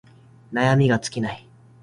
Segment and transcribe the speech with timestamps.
[0.51, 1.47] 悩みが尽きない